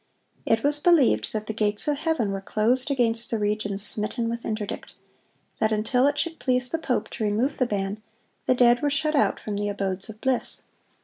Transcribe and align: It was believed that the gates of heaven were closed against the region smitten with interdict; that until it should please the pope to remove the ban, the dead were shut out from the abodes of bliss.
It 0.47 0.63
was 0.63 0.79
believed 0.79 1.31
that 1.31 1.45
the 1.45 1.53
gates 1.53 1.87
of 1.87 1.97
heaven 1.97 2.31
were 2.31 2.41
closed 2.41 2.89
against 2.89 3.29
the 3.29 3.37
region 3.37 3.77
smitten 3.77 4.29
with 4.29 4.45
interdict; 4.45 4.95
that 5.59 5.71
until 5.71 6.07
it 6.07 6.17
should 6.17 6.39
please 6.39 6.69
the 6.69 6.79
pope 6.79 7.07
to 7.11 7.23
remove 7.23 7.59
the 7.59 7.67
ban, 7.67 8.01
the 8.47 8.55
dead 8.55 8.81
were 8.81 8.89
shut 8.89 9.13
out 9.15 9.39
from 9.39 9.55
the 9.55 9.69
abodes 9.69 10.09
of 10.09 10.19
bliss. 10.19 10.63